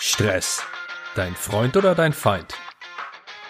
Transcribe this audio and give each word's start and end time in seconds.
Stress. 0.00 0.62
Dein 1.14 1.34
Freund 1.34 1.76
oder 1.76 1.94
dein 1.94 2.12
Feind? 2.12 2.54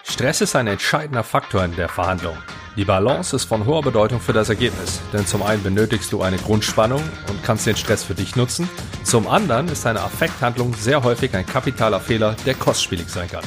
Stress 0.04 0.40
ist 0.42 0.54
ein 0.54 0.66
entscheidender 0.66 1.24
Faktor 1.24 1.64
in 1.64 1.74
der 1.74 1.88
Verhandlung. 1.88 2.36
Die 2.76 2.84
Balance 2.84 3.34
ist 3.34 3.44
von 3.44 3.64
hoher 3.64 3.82
Bedeutung 3.82 4.20
für 4.20 4.32
das 4.32 4.50
Ergebnis, 4.50 5.00
denn 5.12 5.26
zum 5.26 5.42
einen 5.42 5.62
benötigst 5.62 6.12
du 6.12 6.22
eine 6.22 6.36
Grundspannung 6.36 7.02
und 7.28 7.42
kannst 7.42 7.66
den 7.66 7.76
Stress 7.76 8.04
für 8.04 8.14
dich 8.14 8.36
nutzen, 8.36 8.68
zum 9.04 9.26
anderen 9.26 9.68
ist 9.68 9.86
eine 9.86 10.00
Affekthandlung 10.00 10.74
sehr 10.74 11.02
häufig 11.02 11.34
ein 11.34 11.46
kapitaler 11.46 12.00
Fehler, 12.00 12.36
der 12.44 12.54
kostspielig 12.54 13.08
sein 13.08 13.28
kann. 13.28 13.44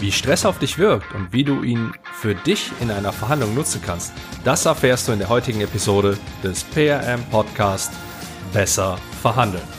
Wie 0.00 0.12
Stress 0.12 0.46
auf 0.46 0.58
dich 0.58 0.78
wirkt 0.78 1.12
und 1.14 1.32
wie 1.32 1.44
du 1.44 1.62
ihn 1.62 1.92
für 2.12 2.34
dich 2.34 2.70
in 2.80 2.90
einer 2.90 3.12
Verhandlung 3.12 3.54
nutzen 3.54 3.82
kannst, 3.84 4.12
das 4.44 4.64
erfährst 4.64 5.08
du 5.08 5.12
in 5.12 5.18
der 5.18 5.28
heutigen 5.28 5.60
Episode 5.60 6.16
des 6.44 6.62
PRM 6.62 7.24
Podcast 7.30 7.92
Besser 8.52 8.96
verhandeln. 9.20 9.77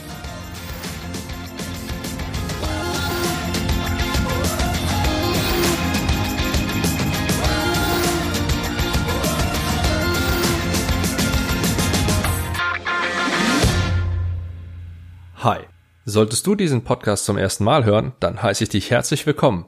Solltest 16.10 16.44
du 16.44 16.56
diesen 16.56 16.82
Podcast 16.82 17.24
zum 17.24 17.38
ersten 17.38 17.62
Mal 17.62 17.84
hören, 17.84 18.14
dann 18.18 18.42
heiße 18.42 18.64
ich 18.64 18.70
dich 18.70 18.90
herzlich 18.90 19.24
willkommen. 19.26 19.66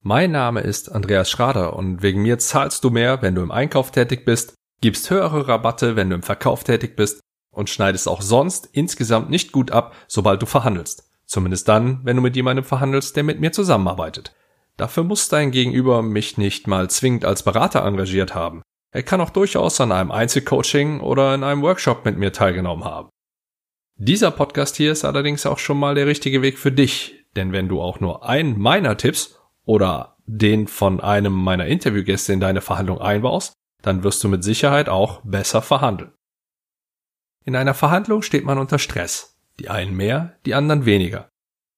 Mein 0.00 0.30
Name 0.32 0.60
ist 0.60 0.90
Andreas 0.90 1.30
Schrader 1.30 1.76
und 1.76 2.00
wegen 2.00 2.22
mir 2.22 2.38
zahlst 2.38 2.82
du 2.82 2.88
mehr, 2.88 3.20
wenn 3.20 3.34
du 3.34 3.42
im 3.42 3.50
Einkauf 3.50 3.90
tätig 3.90 4.24
bist, 4.24 4.54
gibst 4.80 5.10
höhere 5.10 5.48
Rabatte, 5.48 5.94
wenn 5.94 6.08
du 6.08 6.14
im 6.14 6.22
Verkauf 6.22 6.64
tätig 6.64 6.96
bist 6.96 7.20
und 7.50 7.68
schneidest 7.68 8.08
auch 8.08 8.22
sonst 8.22 8.70
insgesamt 8.72 9.28
nicht 9.28 9.52
gut 9.52 9.70
ab, 9.70 9.94
sobald 10.08 10.40
du 10.40 10.46
verhandelst. 10.46 11.10
Zumindest 11.26 11.68
dann, 11.68 12.00
wenn 12.04 12.16
du 12.16 12.22
mit 12.22 12.36
jemandem 12.36 12.64
verhandelst, 12.64 13.14
der 13.14 13.24
mit 13.24 13.40
mir 13.40 13.52
zusammenarbeitet. 13.52 14.34
Dafür 14.78 15.04
muss 15.04 15.28
dein 15.28 15.50
Gegenüber 15.50 16.00
mich 16.00 16.38
nicht 16.38 16.66
mal 16.66 16.88
zwingend 16.88 17.26
als 17.26 17.42
Berater 17.42 17.84
engagiert 17.84 18.34
haben. 18.34 18.62
Er 18.92 19.02
kann 19.02 19.20
auch 19.20 19.28
durchaus 19.28 19.78
an 19.78 19.92
einem 19.92 20.10
Einzelcoaching 20.10 21.00
oder 21.00 21.34
in 21.34 21.44
einem 21.44 21.60
Workshop 21.60 22.06
mit 22.06 22.16
mir 22.16 22.32
teilgenommen 22.32 22.86
haben. 22.86 23.10
Dieser 24.04 24.32
Podcast 24.32 24.74
hier 24.74 24.90
ist 24.90 25.04
allerdings 25.04 25.46
auch 25.46 25.60
schon 25.60 25.78
mal 25.78 25.94
der 25.94 26.08
richtige 26.08 26.42
Weg 26.42 26.58
für 26.58 26.72
dich, 26.72 27.24
denn 27.36 27.52
wenn 27.52 27.68
du 27.68 27.80
auch 27.80 28.00
nur 28.00 28.28
einen 28.28 28.58
meiner 28.58 28.96
Tipps 28.96 29.38
oder 29.64 30.16
den 30.26 30.66
von 30.66 31.00
einem 31.00 31.32
meiner 31.32 31.66
Interviewgäste 31.66 32.32
in 32.32 32.40
deine 32.40 32.62
Verhandlung 32.62 33.00
einbaust, 33.00 33.52
dann 33.80 34.02
wirst 34.02 34.24
du 34.24 34.28
mit 34.28 34.42
Sicherheit 34.42 34.88
auch 34.88 35.20
besser 35.22 35.62
verhandeln. 35.62 36.10
In 37.44 37.54
einer 37.54 37.74
Verhandlung 37.74 38.22
steht 38.22 38.44
man 38.44 38.58
unter 38.58 38.80
Stress. 38.80 39.38
Die 39.60 39.68
einen 39.68 39.94
mehr, 39.94 40.34
die 40.46 40.54
anderen 40.54 40.84
weniger. 40.84 41.28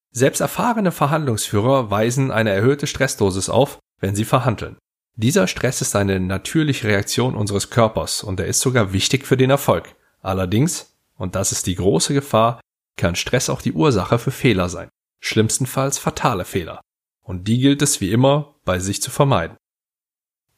Selbst 0.09 0.39
erfahrene 0.39 0.91
Verhandlungsführer 0.91 1.91
weisen 1.91 2.31
eine 2.31 2.49
erhöhte 2.49 2.87
Stressdosis 2.87 3.49
auf, 3.49 3.77
wenn 3.99 4.15
sie 4.15 4.25
verhandeln. 4.25 4.77
Dieser 5.15 5.45
Stress 5.45 5.79
ist 5.79 5.95
eine 5.95 6.19
natürliche 6.19 6.87
Reaktion 6.87 7.35
unseres 7.35 7.69
Körpers 7.69 8.23
und 8.23 8.39
er 8.39 8.47
ist 8.47 8.61
sogar 8.61 8.93
wichtig 8.93 9.27
für 9.27 9.37
den 9.37 9.51
Erfolg. 9.51 9.93
Allerdings, 10.23 10.94
und 11.17 11.35
das 11.35 11.51
ist 11.51 11.67
die 11.67 11.75
große 11.75 12.13
Gefahr, 12.13 12.61
kann 12.97 13.15
Stress 13.15 13.49
auch 13.49 13.61
die 13.61 13.73
Ursache 13.73 14.19
für 14.19 14.31
Fehler 14.31 14.69
sein. 14.69 14.89
Schlimmstenfalls 15.21 15.97
fatale 15.97 16.45
Fehler 16.45 16.81
und 17.25 17.47
die 17.47 17.59
gilt 17.59 17.81
es 17.81 17.99
wie 17.99 18.11
immer 18.11 18.55
bei 18.63 18.79
sich 18.79 19.01
zu 19.01 19.11
vermeiden. 19.11 19.57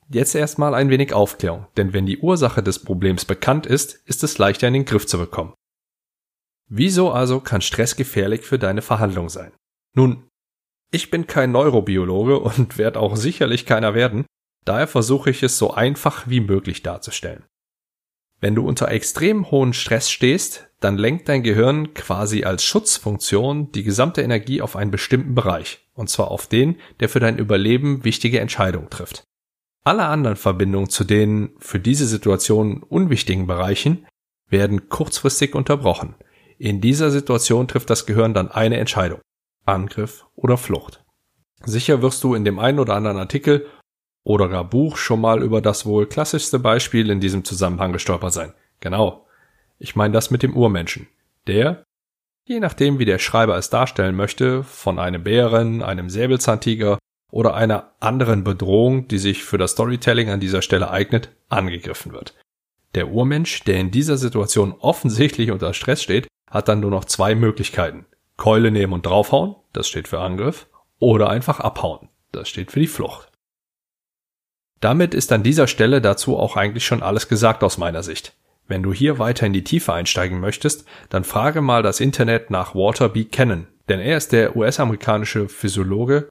Jetzt 0.09 0.35
erstmal 0.35 0.73
ein 0.73 0.89
wenig 0.89 1.13
Aufklärung, 1.13 1.67
denn 1.75 1.93
wenn 1.93 2.05
die 2.05 2.19
Ursache 2.19 2.63
des 2.63 2.79
Problems 2.79 3.25
bekannt 3.25 3.65
ist, 3.65 3.95
ist 4.05 4.23
es 4.23 4.37
leichter 4.37 4.67
in 4.67 4.73
den 4.73 4.85
Griff 4.85 5.05
zu 5.05 5.17
bekommen. 5.17 5.53
Wieso 6.69 7.11
also 7.11 7.39
kann 7.39 7.61
Stress 7.61 7.95
gefährlich 7.95 8.41
für 8.41 8.59
deine 8.59 8.81
Verhandlung 8.81 9.29
sein? 9.29 9.53
Nun, 9.95 10.27
ich 10.91 11.09
bin 11.09 11.27
kein 11.27 11.51
Neurobiologe 11.51 12.39
und 12.39 12.77
werde 12.77 12.99
auch 12.99 13.15
sicherlich 13.15 13.65
keiner 13.65 13.93
werden, 13.93 14.25
daher 14.65 14.87
versuche 14.87 15.29
ich 15.29 15.43
es 15.43 15.57
so 15.57 15.73
einfach 15.73 16.27
wie 16.27 16.41
möglich 16.41 16.83
darzustellen. 16.83 17.45
Wenn 18.39 18.55
du 18.55 18.67
unter 18.67 18.89
extrem 18.89 19.49
hohen 19.49 19.73
Stress 19.73 20.11
stehst, 20.11 20.69
dann 20.79 20.97
lenkt 20.97 21.27
dein 21.27 21.41
Gehirn 21.41 21.93
quasi 21.95 22.43
als 22.43 22.63
Schutzfunktion 22.63 23.71
die 23.71 23.83
gesamte 23.83 24.21
Energie 24.21 24.61
auf 24.61 24.75
einen 24.75 24.91
bestimmten 24.91 25.33
Bereich, 25.33 25.87
und 25.93 26.09
zwar 26.09 26.29
auf 26.29 26.47
den, 26.47 26.75
der 26.99 27.09
für 27.09 27.19
dein 27.19 27.39
Überleben 27.39 28.03
wichtige 28.03 28.39
Entscheidungen 28.39 28.89
trifft. 28.89 29.23
Alle 29.83 30.05
anderen 30.05 30.35
Verbindungen 30.35 30.89
zu 30.89 31.03
den 31.03 31.51
für 31.57 31.79
diese 31.79 32.05
Situation 32.05 32.83
unwichtigen 32.83 33.47
Bereichen 33.47 34.05
werden 34.49 34.89
kurzfristig 34.89 35.55
unterbrochen. 35.55 36.15
In 36.59 36.81
dieser 36.81 37.09
Situation 37.09 37.67
trifft 37.67 37.89
das 37.89 38.05
Gehirn 38.05 38.33
dann 38.33 38.51
eine 38.51 38.77
Entscheidung. 38.77 39.21
Angriff 39.65 40.25
oder 40.35 40.57
Flucht. 40.57 41.03
Sicher 41.63 42.01
wirst 42.01 42.23
du 42.23 42.35
in 42.35 42.45
dem 42.45 42.59
einen 42.59 42.79
oder 42.79 42.95
anderen 42.95 43.17
Artikel 43.17 43.65
oder 44.27 44.49
gar 44.49 44.65
Buch 44.65 44.97
schon 44.97 45.21
mal 45.21 45.41
über 45.41 45.61
das 45.61 45.85
wohl 45.85 46.05
klassischste 46.05 46.59
Beispiel 46.59 47.09
in 47.09 47.21
diesem 47.21 47.45
Zusammenhang 47.45 47.93
gestolpert 47.93 48.33
sein. 48.33 48.53
Genau. 48.81 49.25
Ich 49.79 49.95
meine 49.95 50.13
das 50.13 50.31
mit 50.31 50.43
dem 50.43 50.53
Urmenschen. 50.53 51.07
Der, 51.47 51.85
je 52.43 52.59
nachdem 52.59 52.99
wie 52.99 53.05
der 53.05 53.19
Schreiber 53.19 53.57
es 53.57 53.69
darstellen 53.69 54.17
möchte, 54.17 54.65
von 54.65 54.99
einem 54.99 55.23
Bären, 55.23 55.81
einem 55.81 56.09
Säbelzahntiger 56.09 56.99
oder 57.31 57.53
einer 57.53 57.93
anderen 58.01 58.43
Bedrohung, 58.43 59.07
die 59.07 59.17
sich 59.17 59.45
für 59.45 59.57
das 59.57 59.71
Storytelling 59.71 60.29
an 60.29 60.41
dieser 60.41 60.61
Stelle 60.61 60.91
eignet, 60.91 61.29
angegriffen 61.47 62.11
wird. 62.11 62.35
Der 62.95 63.07
Urmensch, 63.07 63.63
der 63.63 63.79
in 63.79 63.91
dieser 63.91 64.17
Situation 64.17 64.75
offensichtlich 64.77 65.51
unter 65.51 65.73
Stress 65.73 66.03
steht, 66.03 66.27
hat 66.51 66.67
dann 66.67 66.81
nur 66.81 66.91
noch 66.91 67.05
zwei 67.05 67.33
Möglichkeiten. 67.33 68.05
Keule 68.35 68.71
nehmen 68.71 68.91
und 68.91 69.05
draufhauen, 69.05 69.55
das 69.71 69.87
steht 69.87 70.09
für 70.09 70.19
Angriff, 70.19 70.67
oder 70.99 71.29
einfach 71.29 71.61
abhauen, 71.61 72.09
das 72.33 72.49
steht 72.49 72.73
für 72.73 72.81
die 72.81 72.87
Flucht. 72.87 73.31
Damit 74.79 75.13
ist 75.13 75.31
an 75.31 75.43
dieser 75.43 75.67
Stelle 75.67 76.01
dazu 76.01 76.37
auch 76.37 76.55
eigentlich 76.55 76.85
schon 76.85 77.01
alles 77.01 77.27
gesagt 77.27 77.63
aus 77.63 77.77
meiner 77.77 78.03
Sicht. 78.03 78.33
Wenn 78.67 78.83
du 78.83 78.93
hier 78.93 79.17
weiter 79.17 79.45
in 79.45 79.53
die 79.53 79.63
Tiefe 79.63 79.93
einsteigen 79.93 80.39
möchtest, 80.39 80.85
dann 81.09 81.23
frage 81.23 81.61
mal 81.61 81.83
das 81.83 81.99
Internet 81.99 82.51
nach 82.51 82.75
Walter 82.75 83.09
B. 83.09 83.23
Cannon, 83.23 83.67
denn 83.87 83.99
er 83.99 84.17
ist 84.17 84.33
der 84.33 84.55
US-amerikanische 84.55 85.47
Physiologe, 85.47 86.27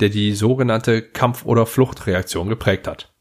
der 0.00 0.08
die 0.08 0.32
sogenannte 0.32 1.02
Kampf- 1.02 1.44
oder 1.44 1.66
Fluchtreaktion 1.66 2.48
geprägt 2.48 2.86
hat. 2.86 3.12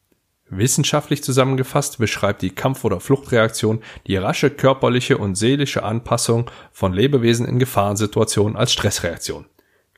Wissenschaftlich 0.50 1.24
zusammengefasst 1.24 1.98
beschreibt 1.98 2.42
die 2.42 2.50
Kampf- 2.50 2.84
oder 2.84 3.00
Fluchtreaktion 3.00 3.82
die 4.06 4.18
rasche 4.18 4.50
körperliche 4.50 5.18
und 5.18 5.36
seelische 5.36 5.84
Anpassung 5.84 6.52
von 6.72 6.94
Lebewesen 6.94 7.48
in 7.48 7.58
Gefahrensituationen 7.58 8.58
als 8.58 8.74
Stressreaktion. 8.74 9.46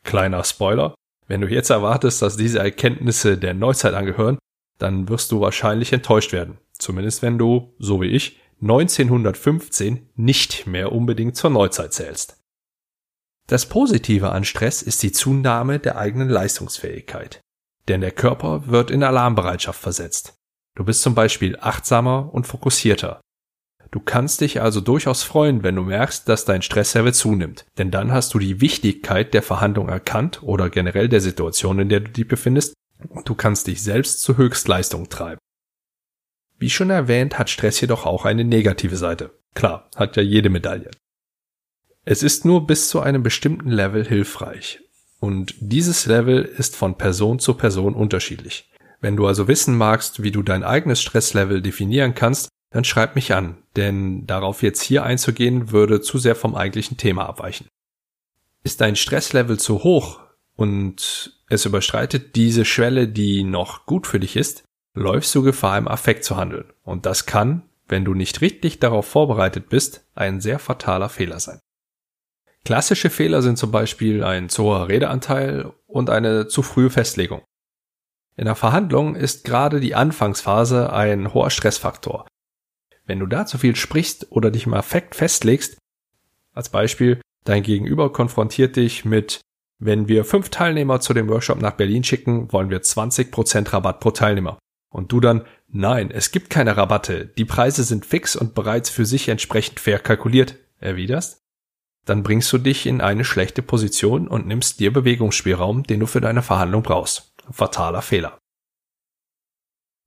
Kleiner 0.03 0.43
Spoiler, 0.43 0.93
wenn 1.27 1.41
du 1.41 1.47
jetzt 1.47 1.69
erwartest, 1.69 2.21
dass 2.21 2.37
diese 2.37 2.59
Erkenntnisse 2.59 3.37
der 3.37 3.53
Neuzeit 3.55 3.95
angehören, 3.95 4.37
dann 4.77 5.09
wirst 5.09 5.31
du 5.31 5.41
wahrscheinlich 5.41 5.93
enttäuscht 5.93 6.33
werden. 6.33 6.57
Zumindest 6.73 7.21
wenn 7.21 7.37
du, 7.37 7.73
so 7.79 8.01
wie 8.01 8.07
ich, 8.07 8.39
1915 8.61 10.09
nicht 10.15 10.67
mehr 10.67 10.91
unbedingt 10.91 11.35
zur 11.35 11.49
Neuzeit 11.49 11.93
zählst. 11.93 12.37
Das 13.47 13.65
Positive 13.65 14.31
an 14.31 14.45
Stress 14.45 14.81
ist 14.81 15.03
die 15.03 15.11
Zunahme 15.11 15.79
der 15.79 15.97
eigenen 15.97 16.29
Leistungsfähigkeit. 16.29 17.41
Denn 17.89 18.01
der 18.01 18.11
Körper 18.11 18.67
wird 18.67 18.89
in 18.89 19.03
Alarmbereitschaft 19.03 19.81
versetzt. 19.81 20.35
Du 20.75 20.85
bist 20.85 21.01
zum 21.01 21.13
Beispiel 21.13 21.57
achtsamer 21.59 22.33
und 22.33 22.47
fokussierter. 22.47 23.19
Du 23.91 23.99
kannst 23.99 24.41
dich 24.41 24.61
also 24.61 24.81
durchaus 24.81 25.21
freuen, 25.21 25.61
wenn 25.61 25.75
du 25.75 25.83
merkst, 25.83 26.27
dass 26.27 26.45
dein 26.45 26.63
Stresslevel 26.63 27.13
zunimmt. 27.13 27.65
Denn 27.77 27.91
dann 27.91 28.11
hast 28.11 28.33
du 28.33 28.39
die 28.39 28.59
Wichtigkeit 28.59 29.33
der 29.33 29.43
Verhandlung 29.43 29.89
erkannt 29.89 30.41
oder 30.41 30.69
generell 30.69 31.09
der 31.09 31.21
Situation, 31.21 31.77
in 31.79 31.89
der 31.89 31.99
du 31.99 32.09
dich 32.09 32.27
befindest 32.27 32.73
und 33.09 33.27
du 33.29 33.35
kannst 33.35 33.67
dich 33.67 33.81
selbst 33.81 34.21
zur 34.21 34.37
Höchstleistung 34.37 35.09
treiben. 35.09 35.39
Wie 36.57 36.69
schon 36.69 36.89
erwähnt, 36.89 37.37
hat 37.37 37.49
Stress 37.49 37.81
jedoch 37.81 38.05
auch 38.05 38.25
eine 38.25 38.43
negative 38.43 38.95
Seite. 38.95 39.31
Klar, 39.53 39.89
hat 39.95 40.15
ja 40.15 40.23
jede 40.23 40.49
Medaille. 40.49 40.91
Es 42.05 42.23
ist 42.23 42.45
nur 42.45 42.67
bis 42.67 42.89
zu 42.89 42.99
einem 42.99 43.23
bestimmten 43.23 43.69
Level 43.69 44.05
hilfreich. 44.05 44.81
Und 45.19 45.55
dieses 45.59 46.05
Level 46.05 46.43
ist 46.43 46.75
von 46.75 46.97
Person 46.97 47.39
zu 47.39 47.53
Person 47.53 47.95
unterschiedlich. 47.95 48.69
Wenn 48.99 49.15
du 49.15 49.25
also 49.27 49.47
wissen 49.47 49.77
magst, 49.77 50.23
wie 50.23 50.31
du 50.31 50.43
dein 50.43 50.63
eigenes 50.63 51.01
Stresslevel 51.01 51.61
definieren 51.61 52.13
kannst, 52.13 52.49
dann 52.71 52.83
schreib 52.83 53.15
mich 53.15 53.33
an, 53.33 53.63
denn 53.75 54.25
darauf 54.25 54.63
jetzt 54.63 54.81
hier 54.81 55.03
einzugehen 55.03 55.71
würde 55.71 56.01
zu 56.01 56.17
sehr 56.17 56.35
vom 56.35 56.55
eigentlichen 56.55 56.97
Thema 56.97 57.27
abweichen. 57.27 57.67
Ist 58.63 58.81
dein 58.81 58.95
Stresslevel 58.95 59.59
zu 59.59 59.83
hoch 59.83 60.19
und 60.55 61.39
es 61.49 61.65
überstreitet 61.65 62.35
diese 62.35 62.65
Schwelle, 62.65 63.07
die 63.07 63.43
noch 63.43 63.85
gut 63.85 64.07
für 64.07 64.19
dich 64.19 64.35
ist, 64.35 64.63
läufst 64.93 65.33
du 65.35 65.43
Gefahr 65.43 65.77
im 65.77 65.87
Affekt 65.87 66.23
zu 66.23 66.37
handeln. 66.37 66.71
Und 66.83 67.05
das 67.05 67.25
kann, 67.25 67.63
wenn 67.87 68.05
du 68.05 68.13
nicht 68.13 68.41
richtig 68.41 68.79
darauf 68.79 69.07
vorbereitet 69.07 69.69
bist, 69.69 70.05
ein 70.15 70.41
sehr 70.41 70.59
fataler 70.59 71.09
Fehler 71.09 71.39
sein. 71.39 71.59
Klassische 72.65 73.09
Fehler 73.09 73.41
sind 73.41 73.57
zum 73.57 73.71
Beispiel 73.71 74.23
ein 74.23 74.47
zu 74.49 74.63
hoher 74.63 74.87
Redeanteil 74.87 75.73
und 75.85 76.09
eine 76.09 76.47
zu 76.47 76.61
frühe 76.61 76.89
Festlegung. 76.89 77.43
In 78.37 78.45
der 78.45 78.55
Verhandlung 78.55 79.15
ist 79.15 79.43
gerade 79.43 79.79
die 79.79 79.95
Anfangsphase 79.95 80.91
ein 80.93 81.33
hoher 81.33 81.49
Stressfaktor. 81.49 82.25
Wenn 83.05 83.19
du 83.19 83.25
da 83.25 83.45
zu 83.45 83.57
viel 83.57 83.75
sprichst 83.75 84.31
oder 84.31 84.49
dich 84.49 84.65
im 84.65 84.73
Affekt 84.73 85.13
festlegst, 85.13 85.77
als 86.53 86.69
Beispiel, 86.69 87.19
dein 87.43 87.63
Gegenüber 87.63 88.13
konfrontiert 88.13 88.75
dich 88.75 89.03
mit 89.03 89.41
Wenn 89.85 90.07
wir 90.07 90.23
fünf 90.23 90.47
Teilnehmer 90.47 91.01
zu 91.01 91.13
dem 91.13 91.27
Workshop 91.27 91.61
nach 91.61 91.73
Berlin 91.73 92.05
schicken, 92.05 92.53
wollen 92.53 92.69
wir 92.69 92.81
20% 92.81 93.73
Rabatt 93.73 93.99
pro 93.99 94.11
Teilnehmer. 94.11 94.57
Und 94.89 95.11
du 95.11 95.19
dann, 95.19 95.43
nein, 95.67 96.09
es 96.09 96.31
gibt 96.31 96.49
keine 96.49 96.77
Rabatte, 96.77 97.25
die 97.25 97.43
Preise 97.43 97.83
sind 97.83 98.05
fix 98.05 98.37
und 98.37 98.55
bereits 98.55 98.89
für 98.89 99.05
sich 99.05 99.27
entsprechend 99.27 99.81
fair 99.81 99.99
kalkuliert, 99.99 100.55
erwiderst? 100.79 101.41
Dann 102.05 102.23
bringst 102.23 102.53
du 102.53 102.59
dich 102.59 102.85
in 102.85 103.01
eine 103.01 103.25
schlechte 103.25 103.61
Position 103.61 104.29
und 104.29 104.47
nimmst 104.47 104.79
dir 104.79 104.93
Bewegungsspielraum, 104.93 105.83
den 105.83 105.99
du 105.99 106.05
für 106.05 106.21
deine 106.21 106.43
Verhandlung 106.43 106.83
brauchst. 106.83 107.33
Fataler 107.51 108.01
Fehler. 108.01 108.37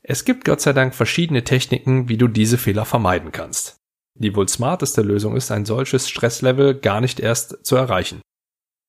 Es 0.01 0.25
gibt 0.25 0.47
Gott 0.47 0.63
sei 0.63 0.73
Dank 0.73 0.95
verschiedene 0.95 1.45
Techniken, 1.45 2.09
wie 2.09 2.17
du 2.17 2.29
diese 2.29 2.57
Fehler 2.57 2.87
vermeiden 2.87 3.31
kannst. 3.31 3.77
Die 4.15 4.35
wohl 4.35 4.49
smarteste 4.49 5.03
Lösung 5.03 5.37
ist, 5.37 5.51
ein 5.51 5.67
solches 5.67 6.09
Stresslevel 6.09 6.77
gar 6.77 7.03
nicht 7.03 7.21
erst 7.21 7.67
zu 7.67 7.77
erreichen. 7.77 8.23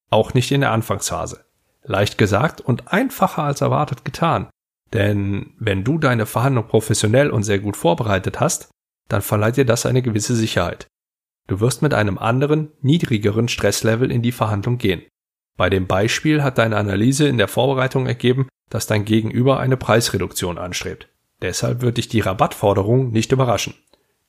Auch 0.10 0.34
nicht 0.34 0.52
in 0.52 0.62
der 0.62 0.72
Anfangsphase. 0.72 1.46
Leicht 1.84 2.18
gesagt 2.18 2.62
und 2.62 2.92
einfacher 2.92 3.44
als 3.44 3.62
erwartet 3.62 4.06
getan. 4.06 4.50
Denn 4.94 5.54
wenn 5.60 5.84
du 5.84 5.98
deine 5.98 6.26
Verhandlung 6.26 6.68
professionell 6.68 7.30
und 7.30 7.44
sehr 7.44 7.60
gut 7.60 7.76
vorbereitet 7.76 8.40
hast, 8.40 8.70
dann 9.10 9.22
verleiht 9.22 9.58
dir 9.58 9.66
das 9.66 9.86
eine 9.86 10.02
gewisse 10.02 10.36
Sicherheit. 10.36 10.88
Du 11.48 11.60
wirst 11.60 11.82
mit 11.82 11.94
einem 11.94 12.18
anderen, 12.18 12.72
niedrigeren 12.82 13.48
Stresslevel 13.48 14.12
in 14.12 14.22
die 14.22 14.34
Verhandlung 14.34 14.78
gehen. 14.78 15.04
Bei 15.56 15.70
dem 15.70 15.88
Beispiel 15.88 16.44
hat 16.44 16.58
deine 16.58 16.78
Analyse 16.78 17.28
in 17.28 17.38
der 17.38 17.48
Vorbereitung 17.48 18.06
ergeben, 18.06 18.48
dass 18.70 18.86
dein 18.86 19.06
Gegenüber 19.06 19.60
eine 19.60 19.78
Preisreduktion 19.78 20.58
anstrebt. 20.58 21.10
Deshalb 21.42 21.82
wird 21.82 21.98
dich 21.98 22.10
die 22.10 22.20
Rabattforderung 22.20 23.12
nicht 23.12 23.32
überraschen. 23.32 23.76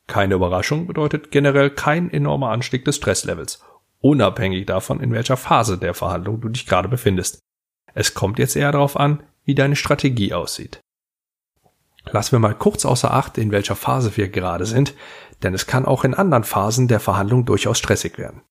Keine 0.07 0.35
Überraschung 0.35 0.87
bedeutet 0.87 1.31
generell 1.31 1.71
kein 1.71 2.11
enormer 2.11 2.51
Anstieg 2.51 2.85
des 2.85 2.97
Stresslevels, 2.97 3.63
unabhängig 4.01 4.67
davon, 4.67 5.01
in 5.01 5.13
welcher 5.13 5.37
Phase 5.37 5.79
der 5.79 5.95
Verhandlung 5.95 6.41
du 6.41 6.49
dich 6.49 6.67
gerade 6.67 6.89
befindest. 6.89 7.41
Es 7.95 8.15
kommt 8.15 8.39
jetzt 8.39 8.57
eher 8.57 8.73
darauf 8.73 8.97
an, 8.97 9.23
wie 9.45 9.55
deine 9.55 9.77
Strategie 9.77 10.33
aussieht. 10.35 10.81
Lassen 12.11 12.33
wir 12.33 12.39
mal 12.39 12.55
kurz 12.55 12.85
außer 12.85 13.13
Acht, 13.13 13.39
in 13.39 13.51
welcher 13.51 13.77
Phase 13.77 14.17
wir 14.17 14.29
gerade 14.29 14.67
sind, 14.67 14.95
denn 15.43 15.55
es 15.55 15.67
kann 15.67 15.85
auch 15.85 16.05
in 16.05 16.15
anderen 16.15 16.45
Phasen 16.45 16.89
der 16.89 17.01
Verhandlung 17.01 17.45
durchaus 17.45 17.79
stressig 17.79 18.19
werden. 18.19 18.43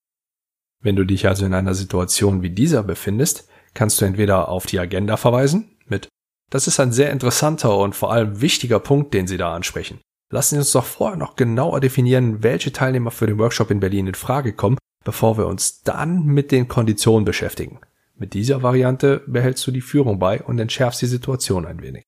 Wenn 0.82 0.96
du 0.96 1.06
dich 1.06 1.28
also 1.28 1.46
in 1.46 1.54
einer 1.54 1.74
Situation 1.74 2.42
wie 2.44 2.50
dieser 2.50 2.84
befindest, 2.84 3.48
kannst 3.74 4.00
du 4.00 4.06
entweder 4.06 4.50
auf 4.50 4.66
die 4.66 4.80
Agenda 4.80 5.18
verweisen 5.18 5.78
mit 5.86 6.08
Das 6.52 6.68
ist 6.68 6.80
ein 6.80 6.92
sehr 6.92 7.12
interessanter 7.12 7.78
und 7.78 7.96
vor 7.96 8.12
allem 8.12 8.42
wichtiger 8.42 8.80
Punkt, 8.80 9.14
den 9.14 9.28
Sie 9.28 9.38
da 9.38 9.54
ansprechen. 9.54 10.00
Lassen 10.32 10.56
Sie 10.56 10.60
uns 10.60 10.72
doch 10.72 10.86
vorher 10.86 11.18
noch 11.18 11.36
genauer 11.36 11.80
definieren, 11.80 12.44
welche 12.44 12.72
Teilnehmer 12.72 13.12
für 13.12 13.28
den 13.28 13.40
Workshop 13.40 13.72
in 13.72 13.80
Berlin 13.80 14.08
in 14.08 14.16
Frage 14.16 14.54
kommen, 14.54 14.78
bevor 15.08 15.38
wir 15.38 15.48
uns 15.48 15.84
dann 15.84 16.26
mit 16.26 16.52
den 16.52 16.68
Konditionen 16.68 17.24
beschäftigen. 17.24 17.80
Mit 18.16 18.34
dieser 18.34 18.62
Variante 18.62 19.24
behältst 19.26 19.66
du 19.66 19.72
die 19.72 19.80
Führung 19.80 20.20
bei 20.20 20.44
und 20.44 20.60
entschärfst 20.60 21.02
die 21.02 21.06
Situation 21.06 21.66
ein 21.66 21.82
wenig. 21.82 22.04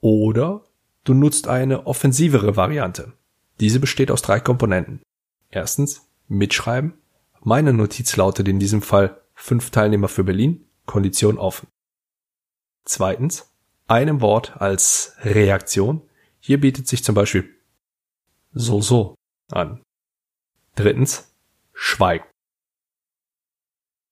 Oder 0.00 0.64
du 1.04 1.14
nutzt 1.14 1.46
eine 1.46 1.86
offensivere 1.86 2.56
Variante. 2.56 3.12
Diese 3.60 3.78
besteht 3.78 4.10
aus 4.10 4.22
drei 4.22 4.40
Komponenten. 4.40 5.02
Erstens 5.50 6.10
mitschreiben. 6.26 6.94
Meine 7.44 7.72
Notiz 7.72 8.16
lautet 8.16 8.48
in 8.48 8.58
diesem 8.58 8.82
Fall 8.82 9.20
fünf 9.32 9.70
Teilnehmer 9.70 10.08
für 10.08 10.24
Berlin, 10.24 10.66
Kondition 10.86 11.38
offen. 11.38 11.68
Zweitens 12.84 13.52
einem 13.86 14.20
Wort 14.20 14.60
als 14.60 15.14
Reaktion. 15.20 16.02
Hier 16.40 16.60
bietet 16.60 16.88
sich 16.88 17.04
zum 17.04 17.14
Beispiel 17.14 17.48
so 18.52 18.80
so 18.80 19.14
an. 19.52 19.80
Drittens 20.74 21.31
Schweigen. 21.72 22.26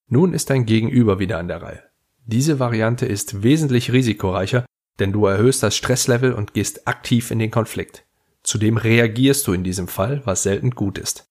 Nun 0.09 0.35
ist 0.35 0.51
dein 0.51 0.67
Gegenüber 0.67 1.19
wieder 1.19 1.39
an 1.39 1.49
der 1.49 1.63
Reihe. 1.63 1.83
Diese 2.27 2.59
Variante 2.59 3.07
ist 3.07 3.43
wesentlich 3.43 3.93
risikoreicher, 3.93 4.67
denn 4.99 5.13
du 5.13 5.27
erhöhst 5.27 5.63
das 5.63 5.77
Stresslevel 5.77 6.33
und 6.33 6.55
gehst 6.55 6.87
aktiv 6.87 7.31
in 7.31 7.39
den 7.39 7.51
Konflikt. 7.51 8.07
Zudem 8.43 8.77
reagierst 8.77 9.47
du 9.47 9.53
in 9.53 9.65
diesem 9.65 9.89
Fall, 9.89 10.23
was 10.25 10.43
selten 10.43 10.71
gut 10.71 10.99
ist. 10.99 11.27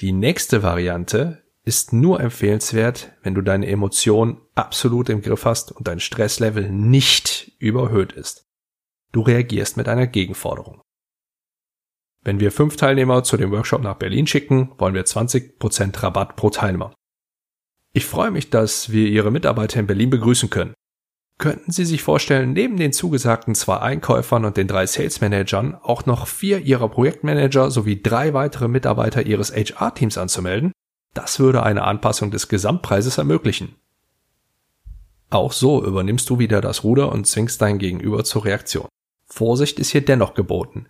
Die 0.00 0.12
nächste 0.12 0.62
Variante 0.62 1.44
ist 1.64 1.92
nur 1.92 2.20
empfehlenswert, 2.20 3.12
wenn 3.22 3.34
du 3.34 3.42
deine 3.42 3.66
Emotionen 3.66 4.40
absolut 4.54 5.08
im 5.08 5.20
Griff 5.20 5.44
hast 5.44 5.72
und 5.72 5.88
dein 5.88 6.00
Stresslevel 6.00 6.70
nicht 6.70 7.52
überhöht 7.58 8.12
ist. 8.12 8.46
Du 9.12 9.20
reagierst 9.20 9.76
mit 9.76 9.88
einer 9.88 10.06
Gegenforderung. 10.06 10.80
Wenn 12.28 12.40
wir 12.40 12.52
fünf 12.52 12.76
Teilnehmer 12.76 13.24
zu 13.24 13.38
dem 13.38 13.52
Workshop 13.52 13.80
nach 13.80 13.94
Berlin 13.94 14.26
schicken, 14.26 14.70
wollen 14.76 14.92
wir 14.92 15.06
20% 15.06 16.02
Rabatt 16.02 16.36
pro 16.36 16.50
Teilnehmer. 16.50 16.92
Ich 17.94 18.04
freue 18.04 18.30
mich, 18.30 18.50
dass 18.50 18.92
wir 18.92 19.08
Ihre 19.08 19.30
Mitarbeiter 19.30 19.80
in 19.80 19.86
Berlin 19.86 20.10
begrüßen 20.10 20.50
können. 20.50 20.74
Könnten 21.38 21.72
Sie 21.72 21.86
sich 21.86 22.02
vorstellen, 22.02 22.52
neben 22.52 22.76
den 22.76 22.92
zugesagten 22.92 23.54
zwei 23.54 23.78
Einkäufern 23.78 24.44
und 24.44 24.58
den 24.58 24.68
drei 24.68 24.84
Sales 24.84 25.22
Managern 25.22 25.74
auch 25.74 26.04
noch 26.04 26.26
vier 26.26 26.58
Ihrer 26.58 26.90
Projektmanager 26.90 27.70
sowie 27.70 28.02
drei 28.02 28.34
weitere 28.34 28.68
Mitarbeiter 28.68 29.24
Ihres 29.24 29.50
HR-Teams 29.50 30.18
anzumelden? 30.18 30.72
Das 31.14 31.40
würde 31.40 31.62
eine 31.62 31.84
Anpassung 31.84 32.30
des 32.30 32.48
Gesamtpreises 32.48 33.16
ermöglichen. 33.16 33.76
Auch 35.30 35.52
so 35.52 35.82
übernimmst 35.82 36.28
du 36.28 36.38
wieder 36.38 36.60
das 36.60 36.84
Ruder 36.84 37.10
und 37.10 37.26
zwingst 37.26 37.62
dein 37.62 37.78
Gegenüber 37.78 38.22
zur 38.22 38.44
Reaktion. 38.44 38.88
Vorsicht 39.24 39.78
ist 39.78 39.92
hier 39.92 40.04
dennoch 40.04 40.34
geboten. 40.34 40.88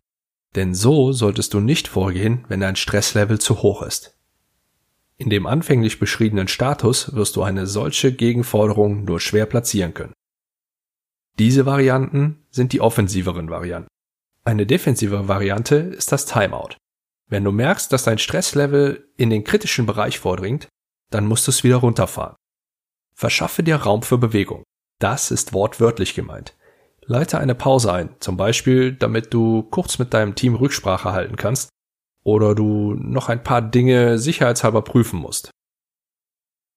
Denn 0.54 0.74
so 0.74 1.12
solltest 1.12 1.54
du 1.54 1.60
nicht 1.60 1.88
vorgehen, 1.88 2.44
wenn 2.48 2.60
dein 2.60 2.76
Stresslevel 2.76 3.38
zu 3.38 3.62
hoch 3.62 3.82
ist. 3.82 4.16
In 5.16 5.30
dem 5.30 5.46
anfänglich 5.46 5.98
beschriebenen 5.98 6.48
Status 6.48 7.14
wirst 7.14 7.36
du 7.36 7.42
eine 7.42 7.66
solche 7.66 8.12
Gegenforderung 8.12 9.04
nur 9.04 9.20
schwer 9.20 9.46
platzieren 9.46 9.92
können. 9.92 10.14
Diese 11.38 11.66
Varianten 11.66 12.44
sind 12.50 12.72
die 12.72 12.80
offensiveren 12.80 13.50
Varianten. 13.50 13.88
Eine 14.44 14.64
defensive 14.64 15.28
Variante 15.28 15.76
ist 15.76 16.12
das 16.12 16.24
Timeout. 16.24 16.76
Wenn 17.28 17.44
du 17.44 17.52
merkst, 17.52 17.92
dass 17.92 18.04
dein 18.04 18.18
Stresslevel 18.18 19.08
in 19.16 19.30
den 19.30 19.44
kritischen 19.44 19.86
Bereich 19.86 20.18
vordringt, 20.18 20.68
dann 21.10 21.26
musst 21.26 21.46
du 21.46 21.50
es 21.50 21.64
wieder 21.64 21.76
runterfahren. 21.76 22.36
Verschaffe 23.14 23.62
dir 23.62 23.76
Raum 23.76 24.02
für 24.02 24.18
Bewegung. 24.18 24.62
Das 24.98 25.30
ist 25.30 25.52
wortwörtlich 25.52 26.14
gemeint. 26.14 26.56
Leite 27.08 27.38
eine 27.38 27.54
Pause 27.54 27.92
ein, 27.92 28.14
zum 28.20 28.36
Beispiel, 28.36 28.92
damit 28.92 29.34
du 29.34 29.62
kurz 29.64 29.98
mit 29.98 30.14
deinem 30.14 30.34
Team 30.34 30.54
Rücksprache 30.54 31.12
halten 31.12 31.36
kannst 31.36 31.70
oder 32.22 32.54
du 32.54 32.94
noch 32.94 33.28
ein 33.28 33.42
paar 33.42 33.62
Dinge 33.62 34.18
sicherheitshalber 34.18 34.82
prüfen 34.82 35.18
musst. 35.18 35.50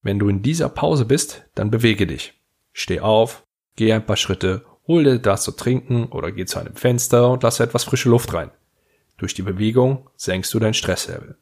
Wenn 0.01 0.17
du 0.17 0.29
in 0.29 0.41
dieser 0.41 0.69
Pause 0.69 1.05
bist, 1.05 1.43
dann 1.53 1.69
bewege 1.69 2.07
dich. 2.07 2.41
Steh 2.73 3.01
auf, 3.01 3.43
Geh 3.75 3.93
ein 3.93 4.05
paar 4.05 4.17
Schritte, 4.17 4.65
hol 4.87 5.03
dir 5.03 5.19
das 5.19 5.43
zu 5.43 5.51
trinken 5.51 6.05
oder 6.05 6.31
geh 6.31 6.45
zu 6.45 6.59
einem 6.59 6.75
Fenster 6.75 7.29
und 7.29 7.43
lasse 7.43 7.63
etwas 7.63 7.83
frische 7.83 8.09
Luft 8.09 8.33
rein. 8.33 8.51
Durch 9.17 9.33
die 9.33 9.43
Bewegung 9.43 10.09
senkst 10.15 10.53
du 10.53 10.59
dein 10.59 10.73
Stresslevel. 10.73 11.37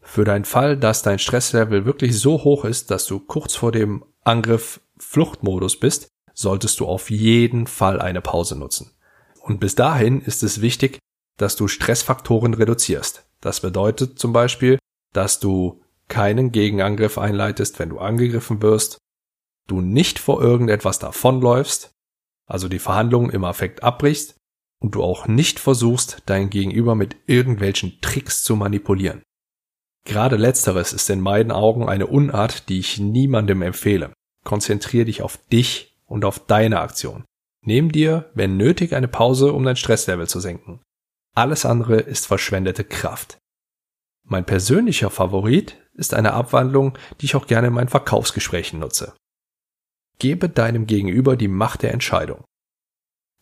Für 0.00 0.24
deinen 0.24 0.44
Fall, 0.44 0.76
dass 0.76 1.02
dein 1.02 1.18
Stresslevel 1.18 1.84
wirklich 1.84 2.18
so 2.18 2.42
hoch 2.42 2.64
ist, 2.64 2.90
dass 2.90 3.06
du 3.06 3.20
kurz 3.20 3.54
vor 3.54 3.70
dem 3.70 4.04
Angriff 4.24 4.80
Fluchtmodus 4.98 5.78
bist, 5.78 6.08
solltest 6.40 6.80
du 6.80 6.86
auf 6.86 7.10
jeden 7.10 7.66
Fall 7.66 8.00
eine 8.00 8.20
Pause 8.20 8.56
nutzen. 8.56 8.92
Und 9.40 9.60
bis 9.60 9.74
dahin 9.74 10.20
ist 10.20 10.42
es 10.42 10.60
wichtig, 10.60 10.98
dass 11.38 11.56
du 11.56 11.68
Stressfaktoren 11.68 12.54
reduzierst. 12.54 13.24
Das 13.40 13.60
bedeutet 13.60 14.18
zum 14.18 14.32
Beispiel, 14.32 14.78
dass 15.12 15.40
du 15.40 15.82
keinen 16.08 16.52
Gegenangriff 16.52 17.18
einleitest, 17.18 17.78
wenn 17.78 17.88
du 17.88 17.98
angegriffen 17.98 18.60
wirst 18.62 18.98
du 19.70 19.80
nicht 19.80 20.18
vor 20.18 20.42
irgendetwas 20.42 20.98
davonläufst, 20.98 21.92
also 22.46 22.68
die 22.68 22.78
Verhandlungen 22.78 23.30
im 23.30 23.44
Affekt 23.44 23.82
abbrichst 23.82 24.36
und 24.80 24.94
du 24.94 25.02
auch 25.02 25.28
nicht 25.28 25.60
versuchst, 25.60 26.22
dein 26.26 26.50
Gegenüber 26.50 26.94
mit 26.94 27.16
irgendwelchen 27.26 28.00
Tricks 28.00 28.42
zu 28.42 28.56
manipulieren. 28.56 29.22
Gerade 30.04 30.36
letzteres 30.36 30.92
ist 30.92 31.10
in 31.10 31.20
meinen 31.20 31.52
Augen 31.52 31.88
eine 31.88 32.06
Unart, 32.06 32.68
die 32.68 32.78
ich 32.78 32.98
niemandem 32.98 33.62
empfehle. 33.62 34.12
Konzentriere 34.44 35.04
dich 35.04 35.22
auf 35.22 35.36
dich 35.48 35.89
und 36.10 36.24
auf 36.24 36.44
deine 36.46 36.80
Aktion. 36.80 37.24
Nimm 37.62 37.92
dir, 37.92 38.30
wenn 38.34 38.56
nötig, 38.56 38.94
eine 38.94 39.08
Pause, 39.08 39.52
um 39.52 39.64
dein 39.64 39.76
Stresslevel 39.76 40.26
zu 40.28 40.40
senken. 40.40 40.80
Alles 41.34 41.64
andere 41.64 42.00
ist 42.00 42.26
verschwendete 42.26 42.84
Kraft. 42.84 43.38
Mein 44.24 44.44
persönlicher 44.44 45.10
Favorit 45.10 45.76
ist 45.94 46.12
eine 46.14 46.32
Abwandlung, 46.32 46.98
die 47.20 47.26
ich 47.26 47.36
auch 47.36 47.46
gerne 47.46 47.68
in 47.68 47.74
meinen 47.74 47.88
Verkaufsgesprächen 47.88 48.80
nutze. 48.80 49.14
Gebe 50.18 50.48
deinem 50.48 50.86
Gegenüber 50.86 51.36
die 51.36 51.48
Macht 51.48 51.82
der 51.82 51.92
Entscheidung. 51.92 52.44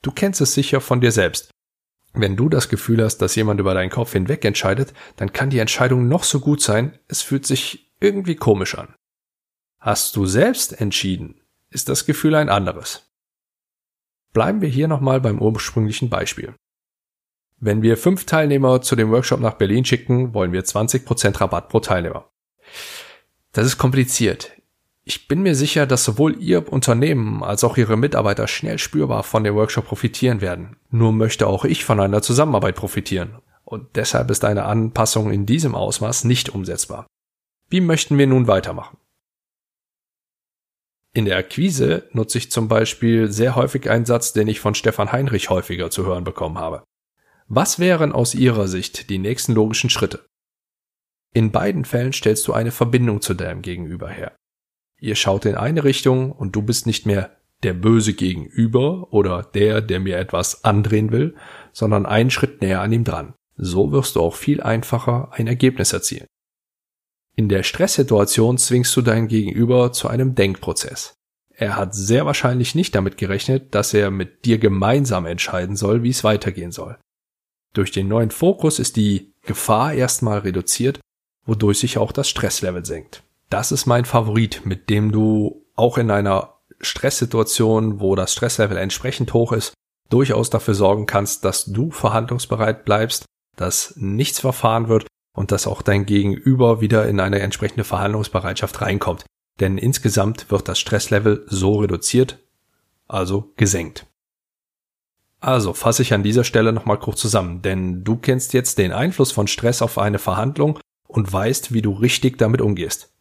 Du 0.03 0.13
kennst 0.13 0.41
es 0.41 0.55
sicher 0.55 0.81
von 0.81 1.01
dir 1.01 1.13
selbst. 1.13 1.51
Wenn 2.13 2.37
du 2.37 2.49
das 2.49 2.69
Gefühl 2.69 3.03
hast, 3.03 3.19
dass 3.19 3.35
jemand 3.35 3.61
über 3.61 3.75
deinen 3.75 3.91
Kopf 3.91 4.13
hinweg 4.13 4.45
entscheidet, 4.45 4.93
dann 5.17 5.33
kann 5.33 5.51
die 5.51 5.59
Entscheidung 5.59 6.09
noch 6.09 6.25
so 6.25 6.41
gut 6.41 6.61
sein, 6.61 6.99
es 7.09 7.23
fühlt 7.23 7.47
sich 7.47 7.93
irgendwie 8.01 8.37
komisch 8.37 8.77
an. 8.77 8.95
Hast 9.81 10.17
du 10.17 10.27
selbst 10.27 10.81
entschieden, 10.81 11.41
ist 11.71 11.89
das 11.89 12.07
Gefühl 12.07 12.35
ein 12.35 12.49
anderes. 12.49 13.11
Bleiben 14.33 14.61
wir 14.61 14.69
hier 14.69 14.89
nochmal 14.89 15.21
beim 15.21 15.41
ursprünglichen 15.41 16.11
Beispiel. 16.11 16.55
Wenn 17.61 17.83
wir 17.83 17.97
fünf 17.97 18.25
Teilnehmer 18.25 18.83
zu 18.83 18.95
dem 18.95 19.11
Workshop 19.11 19.41
nach 19.41 19.55
Berlin 19.55 19.85
schicken, 19.85 20.33
wollen 20.35 20.53
wir 20.53 20.65
20% 20.65 21.41
Rabatt 21.41 21.69
pro 21.69 21.81
Teilnehmer. 21.81 22.31
Das 23.53 23.67
ist 23.67 23.79
kompliziert. 23.79 24.53
Ich 25.05 25.27
bin 25.27 25.43
mir 25.43 25.55
sicher, 25.55 25.87
dass 25.87 26.05
sowohl 26.05 26.37
Ihr 26.41 26.71
Unternehmen 26.71 27.43
als 27.43 27.65
auch 27.65 27.79
Ihre 27.79 27.97
Mitarbeiter 27.97 28.47
schnell 28.47 28.79
spürbar 28.79 29.23
von 29.23 29.43
dem 29.43 29.55
Workshop 29.55 29.87
profitieren 29.87 30.41
werden. 30.41 30.77
Nur 30.91 31.13
möchte 31.13 31.47
auch 31.47 31.65
ich 31.65 31.85
von 31.85 31.99
einer 31.99 32.23
Zusammenarbeit 32.23 32.77
profitieren. 32.77 33.39
Und 33.65 33.97
deshalb 33.97 34.31
ist 34.31 34.45
eine 34.45 34.65
Anpassung 34.65 35.31
in 35.31 35.47
diesem 35.47 35.75
Ausmaß 35.75 36.25
nicht 36.25 36.51
umsetzbar. 36.51 37.07
Wie 37.71 37.81
möchten 37.81 38.19
wir 38.19 38.27
nun 38.27 38.47
weitermachen? 38.47 38.99
In 41.19 41.25
der 41.25 41.37
Akquise 41.37 42.05
nutze 42.13 42.39
ich 42.39 42.53
zum 42.53 42.69
Beispiel 42.69 43.33
sehr 43.33 43.57
häufig 43.57 43.91
einen 43.91 44.05
Satz, 44.05 44.33
den 44.35 44.47
ich 44.47 44.61
von 44.61 44.77
Stefan 44.77 45.11
Heinrich 45.11 45.51
häufiger 45.51 45.91
zu 45.91 46.07
hören 46.07 46.23
bekommen 46.23 46.59
habe. 46.59 46.85
Was 47.49 47.81
wären 47.81 48.13
aus 48.13 48.37
Ihrer 48.37 48.69
Sicht 48.69 49.11
die 49.11 49.19
nächsten 49.19 49.53
logischen 49.53 49.91
Schritte? 49.91 50.27
In 51.35 51.51
beiden 51.51 51.85
Fällen 51.85 52.13
stellst 52.13 52.47
du 52.47 52.53
eine 52.53 52.71
Verbindung 52.71 53.21
zu 53.21 53.35
deinem 53.35 53.63
Gegenüber 53.63 54.09
her. 54.09 54.37
Ihr 55.01 55.17
schaut 55.17 55.45
in 55.45 55.57
eine 55.57 55.83
Richtung 55.83 56.31
und 56.31 56.55
du 56.55 56.63
bist 56.63 56.87
nicht 56.87 57.05
mehr 57.05 57.37
der 57.65 57.73
böse 57.75 58.13
Gegenüber 58.13 59.13
oder 59.13 59.43
der, 59.43 59.81
der 59.81 59.99
mir 59.99 60.19
etwas 60.19 60.63
andrehen 60.63 61.11
will, 61.11 61.35
sondern 61.73 62.07
einen 62.07 62.31
Schritt 62.31 62.63
näher 62.63 62.81
an 62.81 62.93
ihm 62.93 63.03
dran. 63.03 63.35
So 63.57 63.91
wirst 63.91 64.15
du 64.15 64.21
auch 64.21 64.37
viel 64.37 64.63
einfacher 64.63 65.33
ein 65.33 65.49
Ergebnis 65.49 65.93
erzielen. 65.93 66.29
In 67.39 67.49
der 67.49 67.63
Stresssituation 67.63 68.59
zwingst 68.59 68.97
du 68.97 69.03
deinen 69.03 69.29
Gegenüber 69.29 69.93
zu 69.93 70.09
einem 70.09 70.35
Denkprozess. 70.35 71.15
Er 71.55 71.77
hat 71.77 71.95
sehr 71.95 72.27
wahrscheinlich 72.27 72.75
nicht 72.75 72.95
damit 72.95 73.17
gerechnet, 73.17 73.75
dass 73.75 73.95
er 73.95 74.11
mit 74.11 74.45
dir 74.45 74.59
gemeinsam 74.59 75.25
entscheiden 75.25 75.77
soll, 75.77 76.03
wie 76.03 76.11
es 76.11 76.25
weitergehen 76.25 76.73
soll. 76.73 76.99
Durch 77.75 77.93
den 77.93 78.09
neuen 78.09 78.31
Fokus 78.31 78.79
ist 78.79 78.97
die 78.97 79.33
Gefahr 79.43 79.93
erstmal 79.93 80.41
reduziert, 80.41 81.01
wodurch 81.47 81.79
sich 81.79 81.97
auch 81.97 82.13
das 82.13 82.29
Stresslevel 82.29 82.85
senkt 82.85 83.23
das 83.51 83.73
ist 83.73 83.87
mein 83.87 84.05
Favorit, 84.05 84.63
mit 84.65 84.91
dem 84.91 85.13
du 85.13 85.67
auch 85.75 85.99
in 85.99 86.11
einer 86.11 86.55
Stresssituation, 86.81 88.01
wo 88.01 88.15
das 88.15 88.33
Stresslevel 88.33 88.77
entsprechend 88.77 89.33
hoch 89.33 89.53
ist, 89.53 89.75
durchaus 90.11 90.51
dafür 90.51 90.75
sorgen 90.75 91.07
kannst, 91.07 91.45
dass 91.45 91.65
du 91.65 91.91
verhandlungsbereit 91.91 92.85
bleibst, 92.85 93.25
dass 93.57 93.95
nichts 93.97 94.41
verfahren 94.41 94.89
wird 94.89 95.07
und 95.39 95.53
dass 95.53 95.69
auch 95.69 95.83
dein 95.83 96.05
Gegenüber 96.05 96.81
wieder 96.81 97.09
in 97.09 97.21
eine 97.21 97.39
entsprechende 97.39 97.85
Verhandlungsbereitschaft 97.85 98.81
reinkommt. 98.81 99.25
Denn 99.61 99.79
insgesamt 99.79 100.51
wird 100.51 100.67
das 100.67 100.81
Stresslevel 100.81 101.47
so 101.47 101.77
reduziert, 101.79 102.41
also 103.07 103.53
gesenkt. 103.57 104.07
Also 105.39 105.75
fasse 105.75 106.03
ich 106.03 106.13
an 106.13 106.25
dieser 106.25 106.43
Stelle 106.43 106.73
nochmal 106.73 106.99
kurz 106.99 107.21
zusammen, 107.21 107.63
denn 107.63 108.03
du 108.03 108.17
kennst 108.17 108.53
jetzt 108.53 108.79
den 108.79 108.91
Einfluss 108.91 109.31
von 109.31 109.47
Stress 109.47 109.81
auf 109.81 109.97
eine 109.97 110.19
Verhandlung 110.19 110.81
und 111.07 111.33
weißt, 111.33 111.73
wie 111.73 111.83
du 111.83 111.93
richtig 111.93 112.37
damit 112.39 112.61
umgehst. 112.61 113.13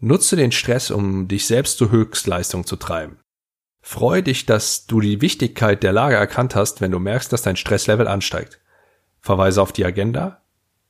Nutze 0.00 0.36
den 0.36 0.52
Stress, 0.52 0.90
um 0.90 1.28
dich 1.28 1.46
selbst 1.46 1.78
zur 1.78 1.90
Höchstleistung 1.90 2.66
zu 2.66 2.76
treiben. 2.76 3.20
Freu 3.80 4.20
dich, 4.20 4.44
dass 4.44 4.86
du 4.86 5.00
die 5.00 5.22
Wichtigkeit 5.22 5.82
der 5.82 5.92
Lage 5.94 6.16
erkannt 6.16 6.54
hast, 6.54 6.82
wenn 6.82 6.90
du 6.90 6.98
merkst, 6.98 7.32
dass 7.32 7.40
dein 7.40 7.56
Stresslevel 7.56 8.06
ansteigt. 8.06 8.60
Verweise 9.22 9.62
auf 9.62 9.72
die 9.72 9.86
Agenda, 9.86 10.42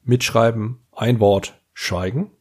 mitschreiben, 0.08 0.80
ein 0.92 1.20
Wort, 1.20 1.60
schweigen. 1.74 2.32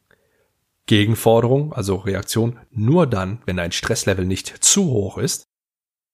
Gegenforderung, 0.86 1.72
also 1.74 1.96
Reaktion, 1.96 2.58
nur 2.70 3.06
dann, 3.06 3.42
wenn 3.44 3.58
dein 3.58 3.72
Stresslevel 3.72 4.24
nicht 4.24 4.48
zu 4.64 4.86
hoch 4.86 5.18
ist. 5.18 5.44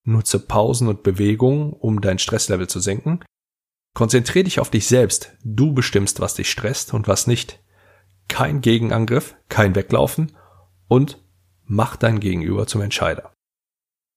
Nutze 0.03 0.39
Pausen 0.39 0.89
und 0.89 1.01
Bewegungen, 1.01 1.71
um 1.71 2.01
dein 2.01 2.19
Stresslevel 2.19 2.67
zu 2.67 2.79
senken. 2.79 3.21
Konzentriere 3.93 4.43
dich 4.43 4.59
auf 4.59 4.69
dich 4.69 4.85
selbst. 4.87 5.33
Du 5.43 5.73
bestimmst, 5.73 6.19
was 6.19 6.35
dich 6.35 6.51
stresst 6.51 6.93
und 6.93 7.07
was 7.07 7.25
nicht. 7.25 7.63
Kein 8.27 8.59
Gegenangriff, 8.59 9.35
kein 9.47 9.75
Weglaufen 9.75 10.35
und 10.87 11.23
mach 11.63 11.95
dein 11.95 12.19
Gegenüber 12.19 12.67
zum 12.67 12.81
Entscheider. 12.81 13.31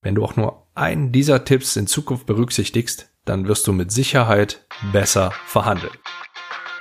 Wenn 0.03 0.17
du 0.17 0.25
auch 0.25 0.37
nur 0.37 0.67
einen 0.75 1.13
dieser 1.13 1.45
Tipps 1.45 1.77
in 1.77 1.87
Zukunft 1.87 2.27
berücksichtigst, 2.27 3.11
dann 3.25 3.47
wirst 3.47 3.67
du 3.67 3.73
mit 3.73 3.93
Sicherheit 3.93 4.67
besser 4.93 5.33
verhandeln. 5.47 5.93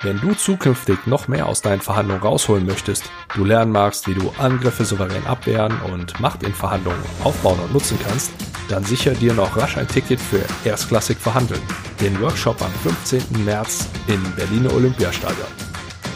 Wenn 0.02 0.20
du 0.22 0.36
zukünftig 0.36 1.08
noch 1.08 1.28
mehr 1.28 1.48
aus 1.48 1.62
deinen 1.62 1.82
Verhandlungen 1.82 2.22
rausholen 2.22 2.68
möchtest, 2.68 3.10
du 3.34 3.44
lernen 3.44 3.72
magst, 3.72 4.08
wie 4.08 4.14
du 4.14 4.32
Angriffe 4.38 4.86
souverän 4.86 5.26
abwehren 5.26 5.74
und 5.92 6.20
Macht 6.20 6.44
in 6.44 6.54
Verhandlungen 6.54 7.02
aufbauen 7.24 7.60
und 7.60 7.74
nutzen 7.74 7.98
kannst, 8.08 8.32
dann 8.70 8.84
sicher 8.84 9.16
dir 9.16 9.34
noch 9.34 9.58
rasch 9.58 9.76
ein 9.76 9.88
Ticket 9.88 10.20
für 10.20 10.42
Erstklassig 10.66 11.18
Verhandeln, 11.18 11.62
den 12.00 12.20
Workshop 12.22 12.62
am 12.62 12.72
15. 12.84 13.44
März 13.44 13.88
in 14.08 14.22
Berliner 14.36 14.72
Olympiastadion. 14.74 15.48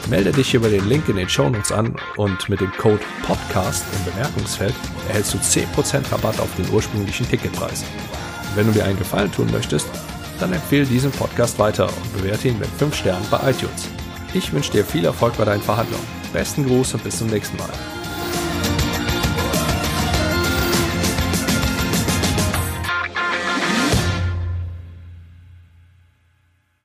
Melde 0.10 0.32
dich 0.32 0.54
über 0.54 0.70
den 0.70 0.88
Link 0.88 1.10
in 1.10 1.16
den 1.16 1.30
Shownotes 1.30 1.72
an 1.72 1.96
und 2.18 2.50
mit 2.50 2.62
dem 2.62 2.72
Code 2.74 3.02
PODCAST 3.26 3.84
im 3.98 4.12
Bemerkungsfeld 4.12 4.76
erhältst 5.08 5.34
du 5.34 5.38
10% 5.40 6.12
Rabatt 6.12 6.40
auf 6.40 6.56
den 6.56 6.70
ursprünglichen 6.70 7.28
Ticketpreis. 7.28 7.84
wenn 8.54 8.68
du 8.68 8.74
dir 8.74 8.84
einen 8.84 9.00
Gefallen 9.00 9.32
tun 9.32 9.50
möchtest, 9.52 9.88
dann 10.42 10.54
empfehle 10.54 10.86
diesen 10.86 11.12
Podcast 11.12 11.60
weiter 11.60 11.88
und 11.88 12.18
bewerte 12.18 12.48
ihn 12.48 12.60
mit 12.60 12.68
5 12.68 12.96
Sternen 12.96 13.26
bei 13.30 13.52
iTunes. 13.52 13.88
Ich 14.34 14.52
wünsche 14.52 14.72
dir 14.72 14.84
viel 14.84 15.06
Erfolg 15.06 15.38
bei 15.38 15.46
deinen 15.46 15.62
Verhandlungen. 15.62 16.06
Besten 16.34 16.66
Gruß 16.66 16.96
und 16.96 17.04
bis 17.04 17.18
zum 17.18 17.28
nächsten 17.28 17.58
Mal. 17.58 18.01